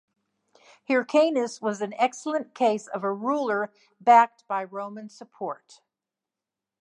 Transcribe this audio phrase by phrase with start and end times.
[0.87, 5.81] Hyrcanus was an excellent case of a ruler backed by Roman support.